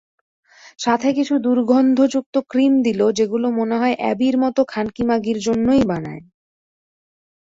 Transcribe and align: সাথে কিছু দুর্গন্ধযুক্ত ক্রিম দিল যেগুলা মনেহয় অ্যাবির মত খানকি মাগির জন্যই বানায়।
সাথে 0.79 1.09
কিছু 1.17 1.33
দুর্গন্ধযুক্ত 1.37 2.35
ক্রিম 2.51 2.73
দিল 2.83 3.01
যেগুলা 3.17 3.49
মনেহয় 3.57 3.95
অ্যাবির 3.99 4.35
মত 4.37 4.57
খানকি 4.67 5.03
মাগির 5.09 5.37
জন্যই 5.47 5.83
বানায়। 5.87 6.23